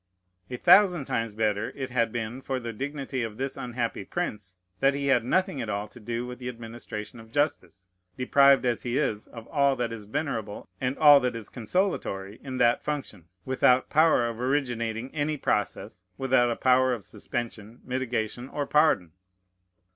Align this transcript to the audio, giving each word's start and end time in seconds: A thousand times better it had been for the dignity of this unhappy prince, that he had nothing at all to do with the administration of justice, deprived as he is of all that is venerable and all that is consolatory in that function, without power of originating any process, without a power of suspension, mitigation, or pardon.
A 0.49 0.57
thousand 0.57 1.05
times 1.05 1.35
better 1.35 1.71
it 1.75 1.91
had 1.91 2.11
been 2.11 2.41
for 2.41 2.59
the 2.59 2.73
dignity 2.73 3.21
of 3.21 3.37
this 3.37 3.55
unhappy 3.55 4.03
prince, 4.03 4.57
that 4.79 4.95
he 4.95 5.05
had 5.05 5.23
nothing 5.23 5.61
at 5.61 5.69
all 5.69 5.87
to 5.89 5.99
do 5.99 6.25
with 6.25 6.39
the 6.39 6.49
administration 6.49 7.19
of 7.19 7.31
justice, 7.31 7.91
deprived 8.17 8.65
as 8.65 8.81
he 8.81 8.97
is 8.97 9.27
of 9.27 9.45
all 9.49 9.75
that 9.75 9.93
is 9.93 10.05
venerable 10.05 10.67
and 10.81 10.97
all 10.97 11.19
that 11.19 11.35
is 11.35 11.49
consolatory 11.49 12.39
in 12.43 12.57
that 12.57 12.81
function, 12.83 13.25
without 13.45 13.91
power 13.91 14.25
of 14.27 14.39
originating 14.41 15.13
any 15.13 15.37
process, 15.37 16.03
without 16.17 16.49
a 16.49 16.55
power 16.55 16.93
of 16.93 17.03
suspension, 17.03 17.79
mitigation, 17.85 18.49
or 18.49 18.65
pardon. 18.65 19.11